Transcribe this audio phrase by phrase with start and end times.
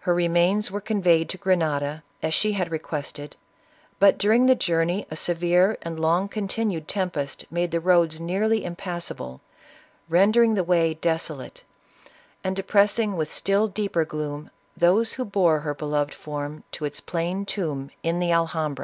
[0.00, 3.36] Her remains were conveyed to Grenada, as she had requested,
[3.98, 9.16] but during the journey a severe and long continued tempest made the roads nearly impassa
[9.16, 9.40] ble,
[10.10, 11.64] rendering the way desolate,
[12.44, 17.46] and depressing with still deeper gloom, those who bore her beloved form to its plain
[17.46, 18.78] tomb in the Alhambra.